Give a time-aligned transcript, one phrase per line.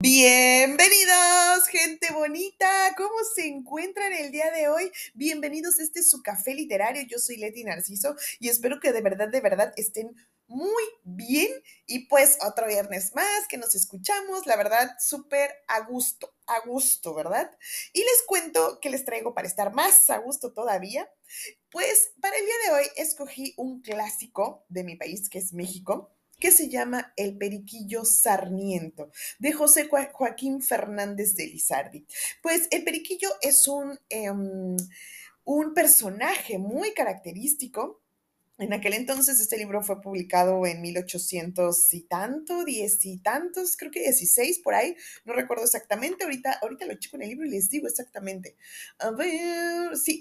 [0.00, 2.94] Bienvenidos, gente bonita.
[2.98, 4.92] ¿Cómo se encuentran el día de hoy?
[5.14, 7.02] Bienvenidos a este su café literario.
[7.08, 10.14] Yo soy Leti Narciso y espero que de verdad, de verdad estén
[10.46, 11.50] muy bien.
[11.86, 17.14] Y pues otro viernes más que nos escuchamos, la verdad, súper a gusto, a gusto,
[17.14, 17.50] ¿verdad?
[17.92, 21.08] Y les cuento que les traigo para estar más a gusto todavía.
[21.74, 26.14] Pues para el día de hoy escogí un clásico de mi país, que es México
[26.38, 29.10] que se llama El Periquillo Sarmiento,
[29.40, 32.06] de José Joaquín Fernández de Lizardi.
[32.44, 34.76] Pues el Periquillo es un, em,
[35.42, 38.03] un personaje muy característico
[38.58, 43.90] en aquel entonces este libro fue publicado en 1800 y tanto, diez y tantos, creo
[43.90, 47.50] que 16 por ahí, no recuerdo exactamente, ahorita, ahorita lo checo en el libro y
[47.50, 48.56] les digo exactamente.
[48.98, 50.20] A ver, sí,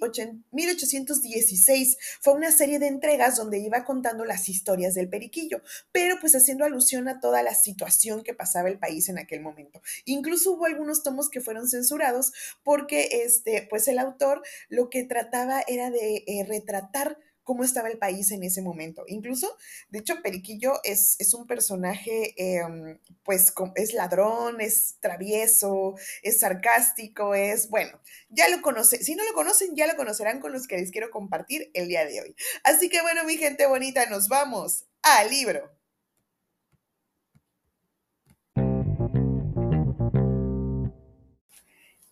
[0.52, 6.34] 1816 fue una serie de entregas donde iba contando las historias del periquillo, pero pues
[6.36, 9.82] haciendo alusión a toda la situación que pasaba el país en aquel momento.
[10.06, 12.32] Incluso hubo algunos tomos que fueron censurados
[12.64, 17.98] porque este, pues el autor lo que trataba era de eh, retratar cómo estaba el
[17.98, 19.04] país en ese momento.
[19.08, 19.56] Incluso,
[19.90, 27.70] de hecho, Periquillo es, un personaje, em, pues es ladrón, es travieso, es sarcástico, es,
[27.70, 28.00] bueno,
[28.30, 31.12] ya lo conocen, si no lo conocen, ya lo conocerán con los que les quiero
[31.12, 32.36] compartir el día de hoy.
[32.64, 35.72] Así que bueno, mi gente bonita, nos vamos al libro.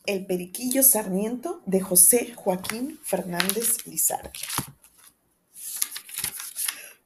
[0.07, 4.39] El Periquillo Sarmiento de José Joaquín Fernández Lizardi.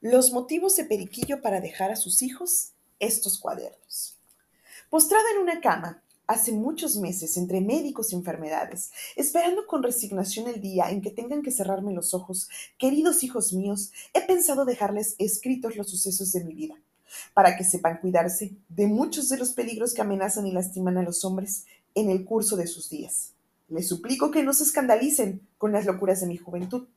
[0.07, 4.19] Los motivos de Periquillo para dejar a sus hijos estos cuadernos.
[4.91, 10.61] Postrada en una cama, hace muchos meses, entre médicos y enfermedades, esperando con resignación el
[10.61, 15.75] día en que tengan que cerrarme los ojos, queridos hijos míos, he pensado dejarles escritos
[15.75, 16.75] los sucesos de mi vida,
[17.33, 21.25] para que sepan cuidarse de muchos de los peligros que amenazan y lastiman a los
[21.25, 21.65] hombres
[21.95, 23.31] en el curso de sus días.
[23.69, 26.89] Les suplico que no se escandalicen con las locuras de mi juventud.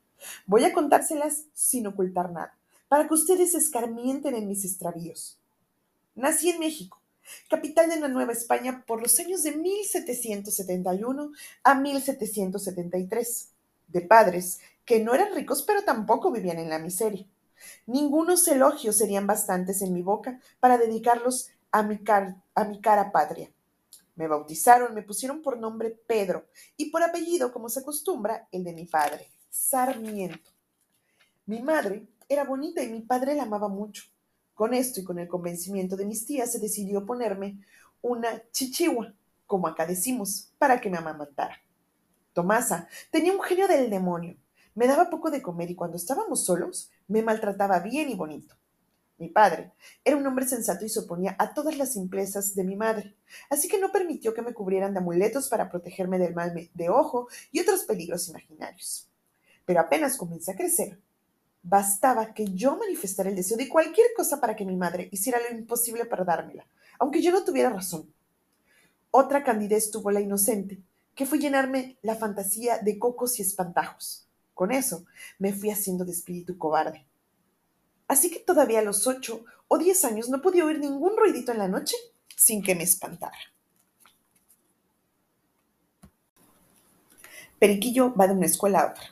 [0.44, 5.38] Voy a contárselas sin ocultar nada para que ustedes escarmienten en mis extravíos.
[6.14, 7.00] Nací en México,
[7.48, 11.32] capital de la Nueva España, por los años de 1771
[11.62, 13.50] a 1773,
[13.88, 17.26] de padres que no eran ricos pero tampoco vivían en la miseria.
[17.86, 22.00] Ningunos elogios serían bastantes en mi boca para dedicarlos a mi,
[22.54, 23.50] a mi cara patria.
[24.14, 26.46] Me bautizaron, me pusieron por nombre Pedro
[26.76, 30.50] y por apellido, como se acostumbra, el de mi padre, Sarmiento.
[31.46, 34.04] Mi madre era bonita y mi padre la amaba mucho.
[34.54, 37.60] Con esto y con el convencimiento de mis tías se decidió ponerme
[38.02, 39.14] una chichigua,
[39.46, 41.62] como acá decimos, para que me amamantara.
[42.32, 44.36] Tomasa tenía un genio del demonio.
[44.74, 48.54] Me daba poco de comer y cuando estábamos solos me maltrataba bien y bonito.
[49.16, 49.72] Mi padre
[50.04, 53.16] era un hombre sensato y se oponía a todas las simplezas de mi madre,
[53.50, 57.26] así que no permitió que me cubrieran de amuletos para protegerme del mal de ojo
[57.50, 59.08] y otros peligros imaginarios.
[59.64, 61.00] Pero apenas comencé a crecer,
[61.62, 65.56] Bastaba que yo manifestara el deseo de cualquier cosa para que mi madre hiciera lo
[65.56, 66.66] imposible para dármela,
[66.98, 68.12] aunque yo no tuviera razón.
[69.10, 70.80] Otra candidez tuvo la inocente,
[71.14, 74.26] que fue llenarme la fantasía de cocos y espantajos.
[74.54, 75.04] Con eso
[75.38, 77.06] me fui haciendo de espíritu cobarde.
[78.06, 81.58] Así que todavía a los ocho o diez años no podía oír ningún ruidito en
[81.58, 81.96] la noche
[82.34, 83.36] sin que me espantara.
[87.58, 89.04] Periquillo va de una escuela a otra.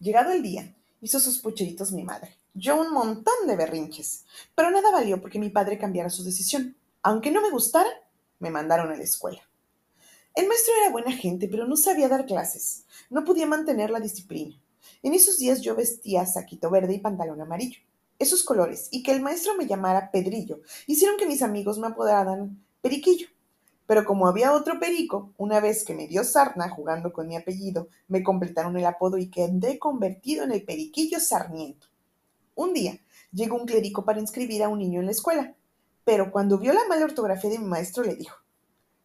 [0.00, 2.36] Llegado el día, Hizo sus pucheritos mi madre.
[2.54, 4.24] Yo un montón de berrinches.
[4.54, 6.76] Pero nada valió porque mi padre cambiara su decisión.
[7.02, 7.88] Aunque no me gustara,
[8.40, 9.40] me mandaron a la escuela.
[10.34, 12.84] El maestro era buena gente, pero no sabía dar clases.
[13.10, 14.60] No podía mantener la disciplina.
[15.02, 17.80] En esos días yo vestía saquito verde y pantalón amarillo.
[18.18, 22.64] Esos colores, y que el maestro me llamara Pedrillo, hicieron que mis amigos me apodaran
[22.80, 23.28] Periquillo.
[23.88, 27.88] Pero como había otro perico, una vez que me dio sarna jugando con mi apellido,
[28.06, 31.86] me completaron el apodo y quedé convertido en el periquillo Sarmiento.
[32.54, 33.00] Un día
[33.32, 35.54] llegó un clérigo para inscribir a un niño en la escuela,
[36.04, 38.36] pero cuando vio la mala ortografía de mi maestro le dijo,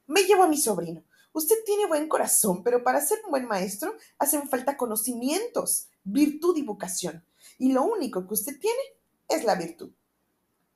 [0.05, 1.01] me llevo a mi sobrino.
[1.31, 6.61] Usted tiene buen corazón, pero para ser un buen maestro hacen falta conocimientos, virtud y
[6.61, 7.23] vocación.
[7.57, 8.83] Y lo único que usted tiene
[9.29, 9.91] es la virtud.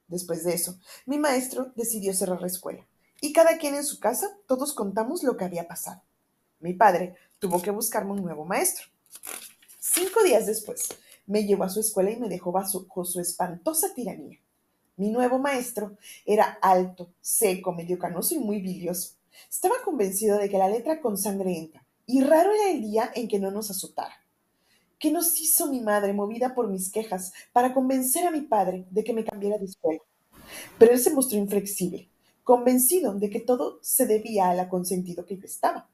[0.07, 2.87] Después de eso, mi maestro decidió cerrar la escuela
[3.21, 6.01] y cada quien en su casa, todos contamos lo que había pasado.
[6.59, 8.85] Mi padre tuvo que buscarme un nuevo maestro.
[9.79, 10.89] Cinco días después,
[11.25, 14.39] me llevó a su escuela y me dejó bajo su espantosa tiranía.
[14.95, 19.11] Mi nuevo maestro era alto, seco, medio canoso y muy bilioso.
[19.47, 23.27] Estaba convencido de que la letra con sangre entra, y raro era el día en
[23.27, 24.15] que no nos azotara.
[24.97, 29.03] ¿Qué nos hizo mi madre, movida por mis quejas, para convencer a mi padre de
[29.03, 30.01] que me cambiara de escuela?
[30.79, 32.09] Pero él se mostró inflexible,
[32.47, 35.89] convencido de que todo se debía a la consentido que yo estaba.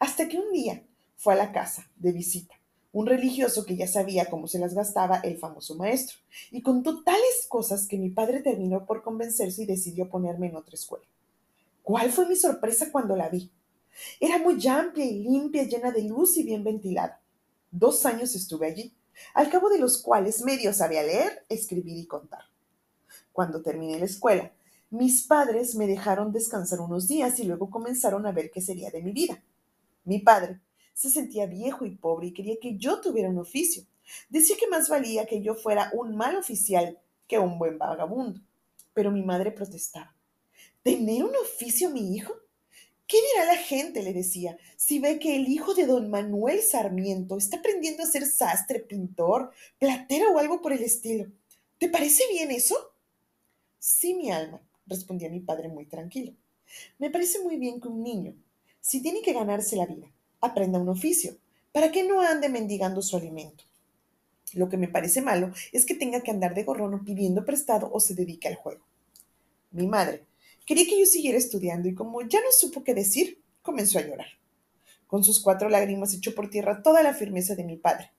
[0.00, 0.84] Hasta que un día
[1.14, 2.56] fue a la casa de visita
[2.90, 6.16] un religioso que ya sabía cómo se las gastaba el famoso maestro,
[6.50, 10.74] y contó tales cosas que mi padre terminó por convencerse y decidió ponerme en otra
[10.74, 11.04] escuela.
[11.82, 13.52] ¿Cuál fue mi sorpresa cuando la vi?
[14.18, 17.20] Era muy amplia y limpia, llena de luz y bien ventilada.
[17.70, 18.96] Dos años estuve allí,
[19.34, 22.44] al cabo de los cuales medio sabía leer, escribir y contar.
[23.30, 24.55] Cuando terminé la escuela,
[24.90, 29.02] mis padres me dejaron descansar unos días y luego comenzaron a ver qué sería de
[29.02, 29.42] mi vida.
[30.04, 30.60] Mi padre
[30.94, 33.84] se sentía viejo y pobre y quería que yo tuviera un oficio.
[34.28, 38.40] Decía que más valía que yo fuera un mal oficial que un buen vagabundo.
[38.94, 40.14] Pero mi madre protestaba.
[40.82, 42.34] ¿Tener un oficio, mi hijo?
[43.06, 44.02] ¿Qué dirá la gente?
[44.02, 48.26] le decía, si ve que el hijo de don Manuel Sarmiento está aprendiendo a ser
[48.26, 51.30] sastre, pintor, platero o algo por el estilo.
[51.78, 52.92] ¿Te parece bien eso?
[53.78, 56.32] Sí, mi alma, respondía mi padre muy tranquilo.
[56.98, 58.34] Me parece muy bien que un niño,
[58.80, 60.10] si tiene que ganarse la vida,
[60.40, 61.36] aprenda un oficio,
[61.72, 63.64] para que no ande mendigando su alimento.
[64.54, 68.00] Lo que me parece malo es que tenga que andar de gorrono pidiendo prestado o
[68.00, 68.84] se dedique al juego.
[69.72, 70.24] Mi madre
[70.64, 74.28] quería que yo siguiera estudiando y como ya no supo qué decir, comenzó a llorar.
[75.06, 78.10] Con sus cuatro lágrimas echó por tierra toda la firmeza de mi padre.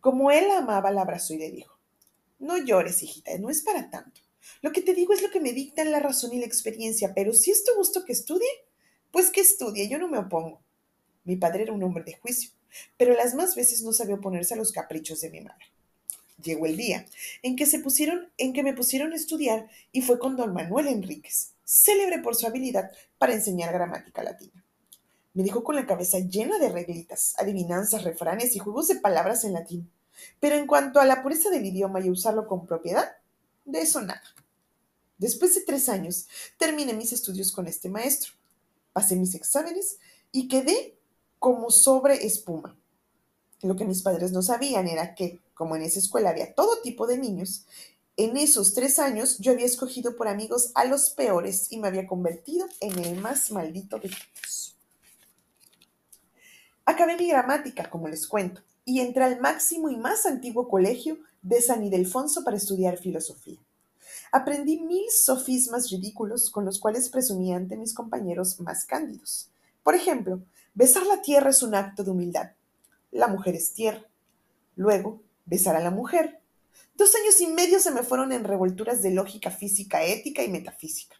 [0.00, 1.78] Como él la amaba, la abrazó y le dijo,
[2.38, 4.20] No llores, hijita, no es para tanto.
[4.62, 7.32] Lo que te digo es lo que me dictan la razón y la experiencia, pero
[7.32, 8.48] si es tu gusto que estudie,
[9.10, 10.60] pues que estudie, yo no me opongo.
[11.24, 12.50] Mi padre era un hombre de juicio,
[12.96, 15.66] pero las más veces no sabía oponerse a los caprichos de mi madre.
[16.42, 17.04] Llegó el día
[17.42, 20.86] en que se pusieron, en que me pusieron a estudiar y fue con don Manuel
[20.86, 24.64] Enríquez, célebre por su habilidad para enseñar gramática latina.
[25.34, 29.52] Me dijo con la cabeza llena de reglitas, adivinanzas, refranes y juegos de palabras en
[29.52, 29.90] latín.
[30.40, 33.17] Pero en cuanto a la pureza del idioma y usarlo con propiedad,
[33.68, 34.22] de eso nada.
[35.18, 36.26] Después de tres años,
[36.58, 38.32] terminé mis estudios con este maestro.
[38.92, 39.98] Pasé mis exámenes
[40.32, 40.98] y quedé
[41.38, 42.76] como sobre espuma.
[43.62, 47.06] Lo que mis padres no sabían era que, como en esa escuela había todo tipo
[47.06, 47.66] de niños,
[48.16, 52.06] en esos tres años yo había escogido por amigos a los peores y me había
[52.06, 54.76] convertido en el más maldito de todos.
[56.84, 61.60] Acabé mi gramática, como les cuento, y entré al máximo y más antiguo colegio de
[61.60, 63.58] San Ildefonso para estudiar filosofía.
[64.32, 69.50] Aprendí mil sofismas ridículos con los cuales presumía ante mis compañeros más cándidos.
[69.82, 70.42] Por ejemplo,
[70.78, 72.52] Besar la tierra es un acto de humildad.
[73.10, 74.04] La mujer es tierra.
[74.76, 76.40] Luego, besar a la mujer.
[76.94, 81.16] Dos años y medio se me fueron en revolturas de lógica física, ética y metafísica.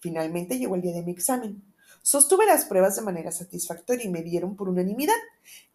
[0.00, 1.62] Finalmente llegó el día de mi examen.
[2.02, 5.14] Sostuve las pruebas de manera satisfactoria y me dieron por unanimidad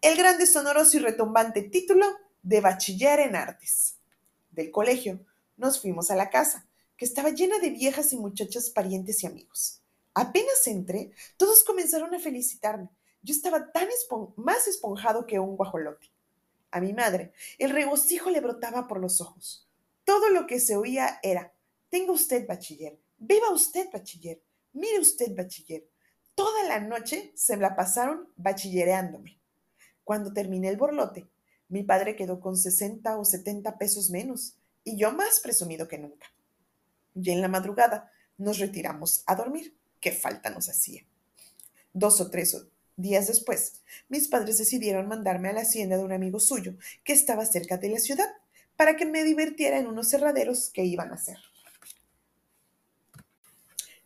[0.02, 2.04] el grande, sonoroso y retumbante título
[2.46, 3.96] de bachiller en artes.
[4.50, 5.20] Del colegio
[5.56, 6.66] nos fuimos a la casa,
[6.96, 9.82] que estaba llena de viejas y muchachas parientes y amigos.
[10.14, 12.88] Apenas entré, todos comenzaron a felicitarme
[13.26, 13.88] yo estaba tan
[14.36, 16.12] más esponjado que un guajolote.
[16.70, 19.68] A mi madre, el regocijo le brotaba por los ojos.
[20.04, 21.52] Todo lo que se oía era,
[21.88, 24.40] tenga usted bachiller, viva usted bachiller,
[24.72, 25.84] mire usted bachiller.
[26.36, 29.40] Toda la noche se la pasaron bachillereándome.
[30.04, 31.26] Cuando terminé el borlote,
[31.68, 34.54] mi padre quedó con 60 o 70 pesos menos
[34.84, 36.26] y yo más presumido que nunca.
[37.14, 39.74] Y en la madrugada nos retiramos a dormir.
[40.00, 41.04] Qué falta nos hacía.
[41.92, 42.54] Dos o tres
[42.98, 46.72] Días después, mis padres decidieron mandarme a la hacienda de un amigo suyo
[47.04, 48.28] que estaba cerca de la ciudad
[48.74, 51.36] para que me divirtiera en unos cerraderos que iban a hacer.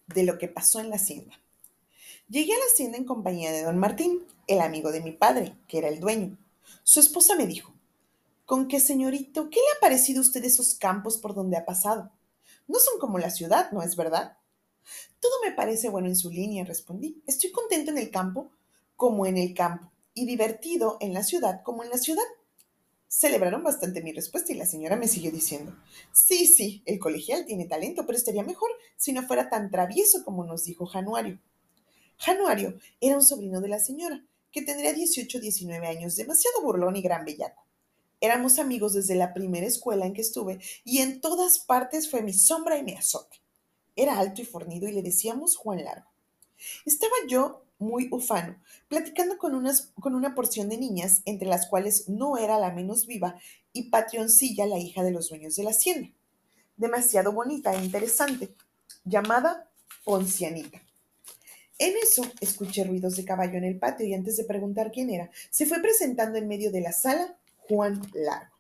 [0.08, 1.38] De lo que pasó en la hacienda.
[2.28, 5.78] Llegué a la hacienda en compañía de don Martín, el amigo de mi padre, que
[5.78, 6.36] era el dueño.
[6.82, 7.74] Su esposa me dijo,
[8.44, 9.50] ¿con qué señorito?
[9.50, 12.12] ¿Qué le ha parecido a usted esos campos por donde ha pasado?
[12.66, 14.38] No son como la ciudad, ¿no es verdad?
[15.20, 17.22] Todo me parece bueno en su línea, respondí.
[17.26, 18.50] Estoy contento en el campo
[18.96, 22.24] como en el campo y divertido en la ciudad como en la ciudad.
[23.08, 25.74] Celebraron bastante mi respuesta y la señora me siguió diciendo,
[26.12, 30.44] sí, sí, el colegial tiene talento, pero estaría mejor si no fuera tan travieso como
[30.44, 31.40] nos dijo Januario.
[32.18, 36.96] Januario era un sobrino de la señora, que tendría 18 o 19 años, demasiado burlón
[36.96, 37.64] y gran bellaco.
[38.20, 42.34] Éramos amigos desde la primera escuela en que estuve y en todas partes fue mi
[42.34, 43.40] sombra y mi azote.
[43.96, 46.10] Era alto y fornido y le decíamos Juan Largo.
[46.84, 52.08] Estaba yo muy ufano, platicando con, unas, con una porción de niñas, entre las cuales
[52.08, 53.40] no era la menos viva,
[53.72, 56.10] y Patrioncilla, la hija de los dueños de la hacienda,
[56.76, 58.54] demasiado bonita e interesante,
[59.04, 59.70] llamada
[60.04, 60.82] Poncianita.
[61.80, 65.30] En eso escuché ruidos de caballo en el patio y antes de preguntar quién era,
[65.48, 68.54] se fue presentando en medio de la sala Juan Largo.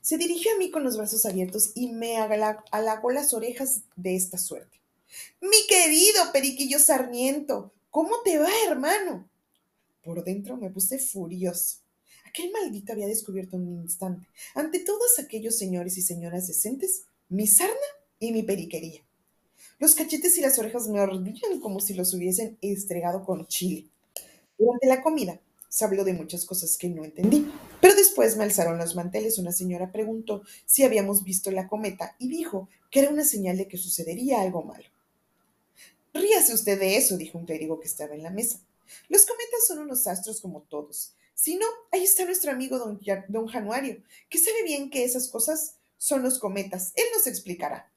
[0.00, 4.36] Se dirigió a mí con los brazos abiertos y me halagó las orejas de esta
[4.36, 4.80] suerte.
[5.40, 9.30] Mi querido Periquillo Sarmiento, ¿cómo te va, hermano?
[10.02, 11.76] Por dentro me puse furioso.
[12.28, 17.76] Aquel maldito había descubierto un instante, ante todos aquellos señores y señoras decentes, mi sarna
[18.18, 19.05] y mi periquería.
[19.78, 23.86] Los cachetes y las orejas me ardían como si los hubiesen estregado con chile.
[24.58, 27.50] Durante la comida se habló de muchas cosas que no entendí,
[27.82, 29.38] pero después me alzaron los manteles.
[29.38, 33.68] Una señora preguntó si habíamos visto la cometa y dijo que era una señal de
[33.68, 34.86] que sucedería algo malo.
[36.14, 38.60] Ríase usted de eso, dijo un clérigo que estaba en la mesa.
[39.10, 41.12] Los cometas son unos astros como todos.
[41.34, 45.76] Si no, ahí está nuestro amigo don, don Januario, que sabe bien que esas cosas
[45.98, 46.92] son los cometas.
[46.96, 47.90] Él nos explicará.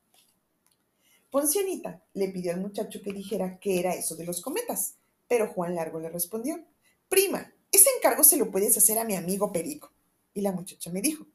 [1.30, 4.96] Poncianita le pidió al muchacho que dijera qué era eso de los cometas,
[5.28, 6.66] pero Juan Largo le respondió,
[7.08, 9.92] Prima, ese encargo se lo puedes hacer a mi amigo Perico.
[10.34, 11.26] Y la muchacha me dijo,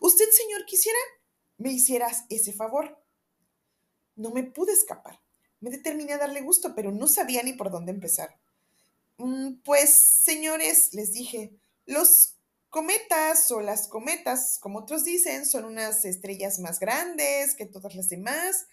[0.00, 0.98] ¿Usted, señor, quisiera
[1.60, 2.98] me hicieras ese favor?
[4.16, 5.20] No me pude escapar.
[5.60, 8.38] Me determiné a darle gusto, pero no sabía ni por dónde empezar.
[9.18, 11.52] Mm, pues, señores, les dije,
[11.84, 12.36] los
[12.70, 18.08] cometas o las cometas, como otros dicen, son unas estrellas más grandes que todas las
[18.08, 18.66] demás.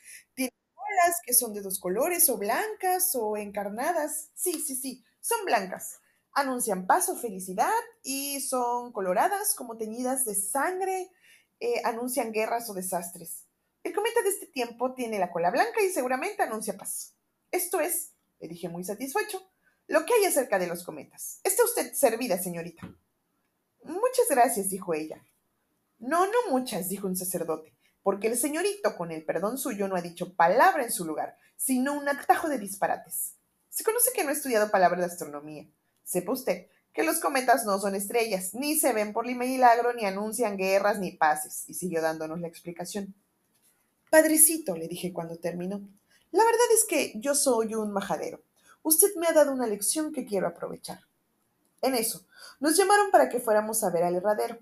[1.25, 4.29] Que son de dos colores, o blancas o encarnadas.
[4.33, 5.99] Sí, sí, sí, son blancas.
[6.33, 7.71] Anuncian paz o felicidad
[8.03, 11.11] y son coloradas como teñidas de sangre.
[11.59, 13.45] Eh, anuncian guerras o desastres.
[13.83, 17.15] El cometa de este tiempo tiene la cola blanca y seguramente anuncia paz.
[17.51, 19.41] Esto es, le dije muy satisfecho,
[19.87, 21.39] lo que hay acerca de los cometas.
[21.43, 22.83] ¿Está usted servida, señorita?
[23.83, 25.25] Muchas gracias, dijo ella.
[25.97, 27.76] No, no muchas, dijo un sacerdote
[28.07, 31.91] porque el señorito, con el perdón suyo, no ha dicho palabra en su lugar, sino
[31.91, 33.33] un atajo de disparates.
[33.67, 35.67] Se conoce que no ha estudiado palabra de astronomía.
[36.05, 40.55] Sepa usted que los cometas no son estrellas, ni se ven por milagro, ni anuncian
[40.55, 43.13] guerras ni paces, y siguió dándonos la explicación.
[44.09, 45.81] Padrecito, le dije cuando terminó,
[46.31, 48.41] la verdad es que yo soy un majadero.
[48.83, 51.01] Usted me ha dado una lección que quiero aprovechar.
[51.81, 52.25] En eso,
[52.61, 54.59] nos llamaron para que fuéramos a ver al herradero.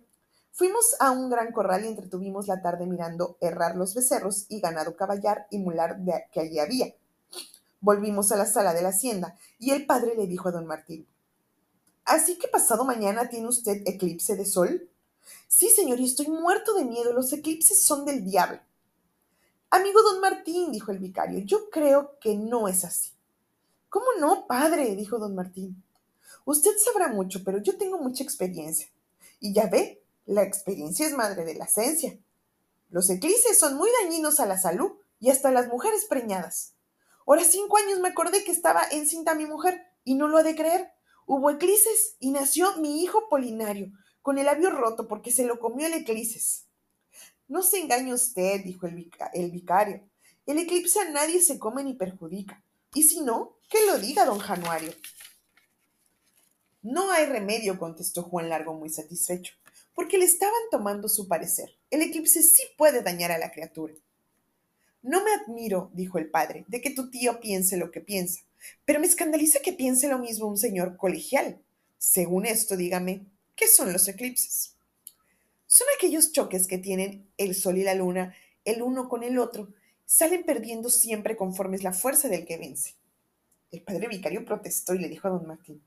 [0.57, 4.95] Fuimos a un gran corral y entretuvimos la tarde mirando errar los becerros y ganado
[4.95, 5.99] caballar y mular
[6.31, 6.95] que allí había.
[7.81, 11.05] Volvimos a la sala de la hacienda y el padre le dijo a don Martín,
[12.05, 14.89] ¿Así que pasado mañana tiene usted eclipse de sol?
[15.49, 17.11] Sí, señor, y estoy muerto de miedo.
[17.11, 18.61] Los eclipses son del diablo.
[19.71, 23.11] Amigo don Martín, dijo el vicario, yo creo que no es así.
[23.89, 24.95] ¿Cómo no, padre?
[24.95, 25.83] dijo don Martín.
[26.45, 28.87] Usted sabrá mucho, pero yo tengo mucha experiencia.
[29.41, 32.17] Y ya ve, la experiencia es madre de la ciencia.
[32.89, 36.73] Los eclipses son muy dañinos a la salud y hasta a las mujeres preñadas.
[37.27, 40.55] Ahora cinco años me acordé que estaba encinta mi mujer y no lo ha de
[40.55, 40.91] creer.
[41.25, 43.91] Hubo eclipses y nació mi hijo Polinario,
[44.21, 46.65] con el labio roto porque se lo comió el eclipses.
[47.47, 50.07] No se engañe usted, dijo el, el vicario.
[50.45, 52.63] El eclipse a nadie se come ni perjudica.
[52.93, 54.93] Y si no, que lo diga don Januario.
[56.81, 59.53] No hay remedio, contestó Juan Largo muy satisfecho
[59.95, 61.75] porque le estaban tomando su parecer.
[61.89, 63.95] El eclipse sí puede dañar a la criatura.
[65.01, 68.41] No me admiro, dijo el padre, de que tu tío piense lo que piensa,
[68.85, 71.59] pero me escandaliza que piense lo mismo un señor colegial.
[71.97, 73.25] Según esto, dígame,
[73.55, 74.75] ¿qué son los eclipses?
[75.65, 78.35] Son aquellos choques que tienen el sol y la luna
[78.65, 79.69] el uno con el otro,
[80.05, 82.95] salen perdiendo siempre conforme es la fuerza del que vence.
[83.71, 85.81] El padre vicario protestó y le dijo a don Martín,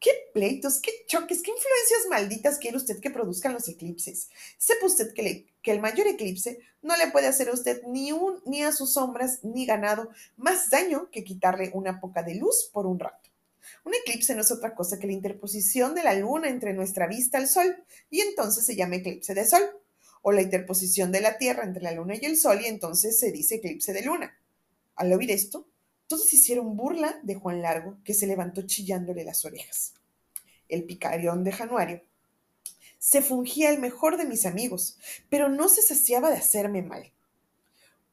[0.00, 4.30] ¿Qué pleitos, qué choques, qué influencias malditas quiere usted que produzcan los eclipses?
[4.56, 8.62] Sepa usted que, el mayor eclipse no le puede hacer a usted ni, un, ni
[8.62, 12.98] a sus sombras ni ganado más daño que quitarle una poca de luz por un
[12.98, 13.28] rato.
[13.84, 17.36] Un eclipse no es otra cosa que la interposición de la luna entre nuestra vista
[17.36, 19.62] al sol, y entonces se llama eclipse de sol,
[20.22, 23.32] o la interposición de la Tierra entre la luna y el sol, y entonces se
[23.32, 24.38] dice eclipse de luna.
[24.96, 25.66] Al oír esto,
[26.10, 29.94] todos hicieron burla de Juan Largo, que se levantó chillándole las orejas.
[30.68, 32.02] El picarión de Januario
[32.98, 34.98] se fungía el mejor de mis amigos,
[35.28, 37.12] pero no se saciaba de hacerme mal.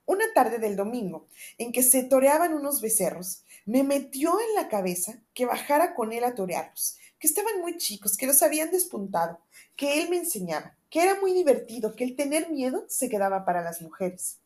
[0.05, 1.27] Una tarde del domingo,
[1.57, 6.23] en que se toreaban unos becerros, me metió en la cabeza que bajara con él
[6.23, 9.39] a torearlos, que estaban muy chicos, que los habían despuntado,
[9.75, 13.63] que él me enseñaba, que era muy divertido, que el tener miedo se quedaba para
[13.63, 14.37] las mujeres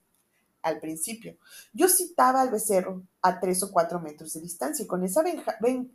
[0.63, 1.37] al principio.
[1.73, 5.23] Yo citaba al becerro a tres o cuatro metros de distancia y con esa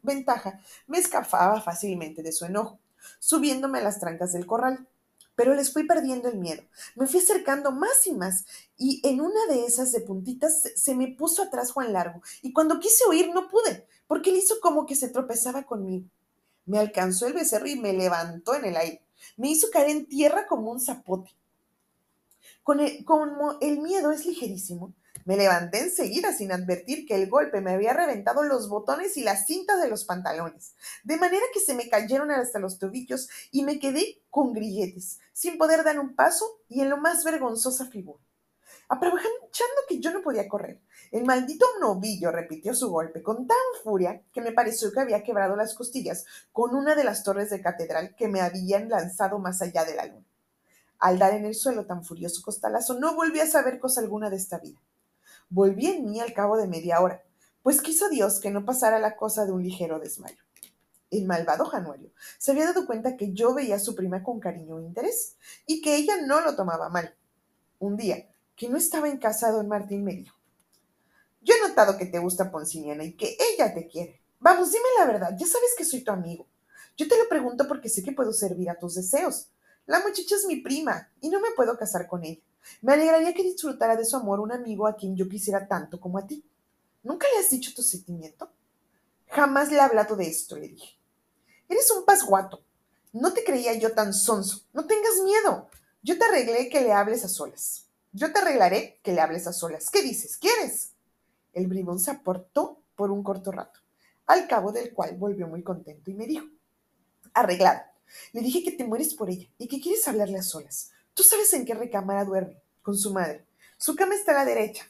[0.02, 2.78] ventaja me escapaba fácilmente de su enojo,
[3.18, 4.86] subiéndome a las trancas del corral.
[5.34, 6.62] Pero les fui perdiendo el miedo.
[6.94, 8.46] Me fui acercando más y más
[8.78, 12.80] y en una de esas de puntitas se me puso atrás Juan Largo y cuando
[12.80, 16.08] quise huir no pude porque él hizo como que se tropezaba conmigo.
[16.64, 19.02] Me alcanzó el becerro y me levantó en el aire.
[19.36, 21.30] me hizo caer en tierra como un zapote.
[22.66, 24.92] Con como el miedo es ligerísimo,
[25.24, 29.46] me levanté enseguida sin advertir que el golpe me había reventado los botones y las
[29.46, 33.78] cintas de los pantalones, de manera que se me cayeron hasta los tobillos y me
[33.78, 38.24] quedé con grilletes, sin poder dar un paso y en lo más vergonzosa figura.
[38.88, 40.82] Aprovechando que yo no podía correr,
[41.12, 45.54] el maldito novillo repitió su golpe con tan furia que me pareció que había quebrado
[45.54, 49.84] las costillas con una de las torres de catedral que me habían lanzado más allá
[49.84, 50.26] de la luna.
[50.98, 54.36] Al dar en el suelo tan furioso costalazo, no volví a saber cosa alguna de
[54.36, 54.80] esta vida.
[55.48, 57.22] Volví en mí al cabo de media hora,
[57.62, 60.42] pues quiso Dios que no pasara la cosa de un ligero desmayo.
[61.10, 64.78] El malvado Januario se había dado cuenta que yo veía a su prima con cariño
[64.78, 65.36] e interés,
[65.66, 67.14] y que ella no lo tomaba mal.
[67.78, 70.36] Un día, que no estaba en casa, don Martín me dijo,
[71.40, 74.20] yo he notado que te gusta Ponciniana y que ella te quiere.
[74.40, 76.48] Vamos, dime la verdad, ya sabes que soy tu amigo.
[76.96, 79.50] Yo te lo pregunto porque sé que puedo servir a tus deseos.
[79.86, 82.42] La muchacha es mi prima y no me puedo casar con ella.
[82.82, 86.18] Me alegraría que disfrutara de su amor un amigo a quien yo quisiera tanto como
[86.18, 86.44] a ti.
[87.02, 88.50] ¿Nunca le has dicho tu sentimiento?
[89.28, 90.98] Jamás le he hablado de esto, le dije.
[91.68, 92.64] Eres un pasguato.
[93.12, 94.62] No te creía yo tan sonso.
[94.72, 95.68] No tengas miedo.
[96.02, 97.86] Yo te arreglé que le hables a solas.
[98.12, 99.90] Yo te arreglaré que le hables a solas.
[99.90, 100.36] ¿Qué dices?
[100.36, 100.92] ¿Quieres?
[101.52, 103.80] El bribón se aportó por un corto rato,
[104.26, 106.46] al cabo del cual volvió muy contento y me dijo,
[107.34, 107.82] arreglado.
[108.32, 110.90] Le dije que te mueres por ella y que quieres hablarle a solas.
[111.14, 113.44] Tú sabes en qué recámara duerme, con su madre.
[113.78, 114.84] Su cama está a la derecha.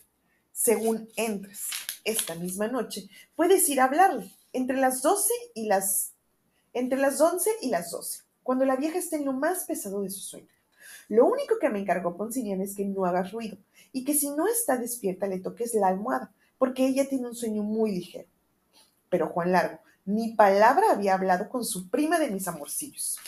[0.52, 1.66] Según entres
[2.04, 6.12] esta misma noche, puedes ir a hablarle entre las doce y las
[6.72, 10.10] entre las once y las doce, cuando la vieja esté en lo más pesado de
[10.10, 10.48] su sueño.
[11.08, 13.56] Lo único que me encargó Poncinian es que no hagas ruido
[13.92, 17.62] y que si no está despierta le toques la almohada, porque ella tiene un sueño
[17.62, 18.28] muy ligero.
[19.08, 23.18] Pero Juan Largo ni palabra había hablado con su prima de mis amorcillos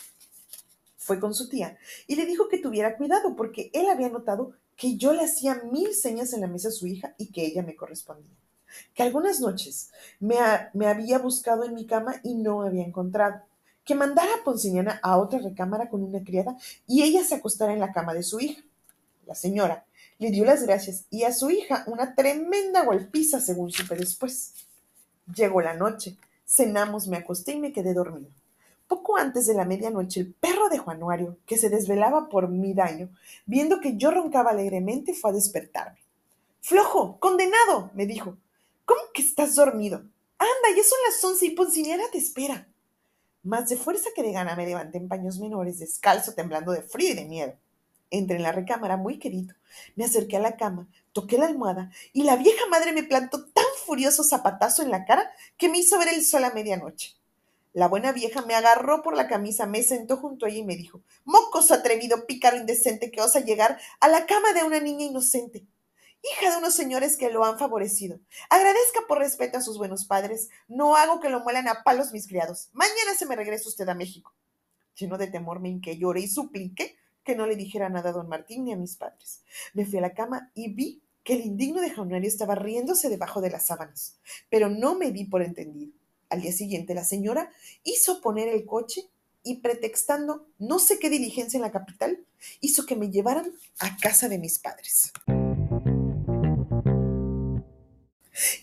[1.09, 4.95] fue con su tía y le dijo que tuviera cuidado porque él había notado que
[4.95, 7.75] yo le hacía mil señas en la mesa a su hija y que ella me
[7.75, 8.37] correspondía.
[8.93, 13.41] Que algunas noches me, había buscado en mi cama y no había encontrado.
[13.83, 17.91] Que mandara a a otra recámara con una criada y ella se acostara en la
[17.91, 18.61] cama de su hija.
[19.25, 19.85] La señora
[20.19, 24.53] le dio las gracias y a su hija una tremenda golpiza, según supe después.
[25.33, 26.17] Llegó la noche,
[26.49, 28.31] cenamos, me acosté y me quedé dormido.
[28.87, 33.09] Poco antes de la medianoche, el perro de Juanuario, que se desvelaba por mi daño,
[33.45, 35.99] viendo que yo roncaba alegremente, fue a despertarme.
[36.61, 38.37] Flojo, condenado, me dijo.
[38.85, 39.97] ¿Cómo que estás dormido?
[40.39, 42.67] Anda, ya son las once y Ponciniana te espera.
[43.43, 47.11] Más de fuerza que de gana me levanté en paños menores, descalzo, temblando de frío
[47.11, 47.53] y de miedo.
[48.11, 49.55] Entré en la recámara muy querido,
[49.95, 53.65] me acerqué a la cama, toqué la almohada y la vieja madre me plantó tan
[53.85, 57.15] furioso zapatazo en la cara que me hizo ver el sol a medianoche.
[57.71, 60.75] La buena vieja me agarró por la camisa, me sentó junto a ella y me
[60.75, 65.67] dijo, mocos atrevido, pícaro indecente que osa llegar a la cama de una niña inocente,
[66.23, 68.19] hija de unos señores que lo han favorecido.
[68.49, 72.27] Agradezca por respeto a sus buenos padres, no hago que lo muelan a palos mis
[72.27, 72.69] criados.
[72.73, 74.33] Mañana se me regresa usted a México.
[74.95, 78.65] Lleno de temor me hinqué, y supliqué que no le dijera nada a don Martín
[78.65, 79.41] ni a mis padres.
[79.73, 83.41] Me fui a la cama y vi que el indigno de Jaunario estaba riéndose debajo
[83.41, 84.17] de las sábanas,
[84.49, 85.91] pero no me di por entendido.
[86.29, 87.51] Al día siguiente, la señora
[87.83, 89.09] hizo poner el coche
[89.43, 92.19] y pretextando no sé qué diligencia en la capital,
[92.61, 95.11] hizo que me llevaran a casa de mis padres.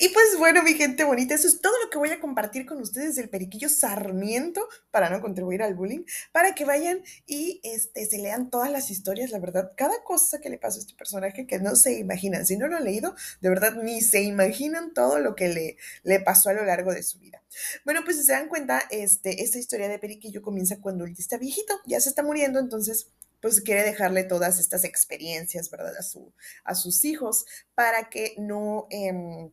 [0.06, 2.80] Y pues bueno, mi gente bonita, eso es todo lo que voy a compartir con
[2.80, 8.18] ustedes del periquillo Sarmiento para no contribuir al bullying, para que vayan y este, se
[8.18, 11.58] lean todas las historias, la verdad, cada cosa que le pasó a este personaje que
[11.58, 15.34] no se imaginan, si no lo han leído, de verdad ni se imaginan todo lo
[15.34, 17.42] que le, le pasó a lo largo de su vida.
[17.84, 21.36] Bueno, pues si se dan cuenta, este, esta historia de periquillo comienza cuando él está
[21.36, 23.08] viejito, ya se está muriendo, entonces
[23.40, 25.96] pues quiere dejarle todas estas experiencias, ¿verdad?
[25.98, 28.86] A, su, a sus hijos para que no...
[28.90, 29.50] Em,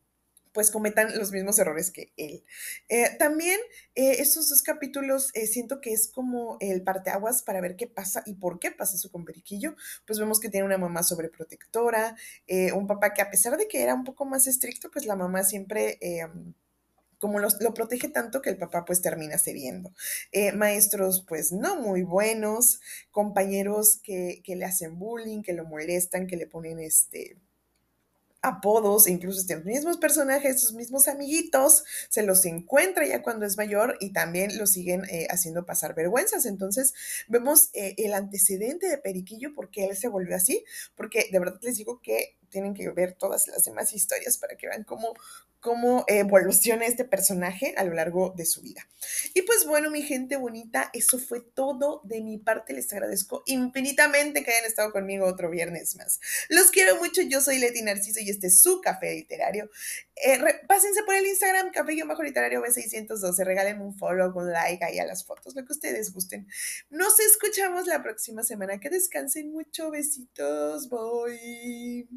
[0.54, 2.46] pues cometan los mismos errores que él.
[2.88, 3.60] Eh, también
[3.96, 8.24] eh, estos dos capítulos eh, siento que es como el parteaguas para ver qué pasa
[8.26, 9.76] y por qué pasa eso con Periquillo.
[10.06, 12.16] Pues vemos que tiene una mamá sobreprotectora,
[12.76, 15.44] un papá que a pesar de que era un poco más estricto, pues la mamá
[15.44, 16.00] siempre
[17.20, 19.92] como lo, protege tanto que el papá pues termina cediendo.
[20.56, 26.38] maestros pues no muy buenos, compañeros que, que, le hacen bullying, que lo molestan, que
[26.38, 27.38] le ponen este
[28.44, 33.98] apodos, incluso estos mismos personajes, estos mismos amiguitos, se los encuentra ya cuando es mayor
[34.00, 36.46] y también lo siguen eh, haciendo pasar vergüenzas.
[36.46, 36.94] Entonces
[37.28, 40.64] vemos eh, el antecedente de Periquillo, porque él se volvió así,
[40.96, 44.68] porque de verdad les digo que tienen que ver todas las demás historias para que
[44.68, 45.14] vean cómo,
[45.63, 48.86] cómo evoluciona este personaje a lo largo de su vida.
[49.34, 52.73] Y pues bueno, mi gente bonita, eso fue todo de mi parte.
[52.73, 56.19] Les agradezco infinitamente que hayan estado conmigo otro viernes más.
[56.49, 57.21] Los quiero mucho.
[57.21, 59.69] Yo soy Leti Narciso y este es su café literario.
[60.17, 63.45] Eh, pásense por el Instagram, café-literario B612.
[63.45, 66.45] Regalen un follow, un like ahí a las fotos, lo que ustedes gusten.
[66.89, 68.82] Nos escuchamos la próxima semana.
[68.82, 69.91] Que descansen mucho.
[69.91, 70.89] Besitos.
[70.89, 72.10] Bye.